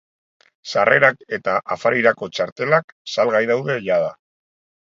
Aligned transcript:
Sarrerak 0.71 1.21
eta 1.37 1.59
afarirako 1.75 2.31
txartelak 2.39 2.97
salgai 3.17 3.45
daude 3.53 3.79
jada. 3.91 4.13